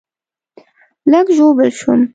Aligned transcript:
لږ 1.11 1.27
ژوبل 1.37 1.69
شوم 1.79 2.01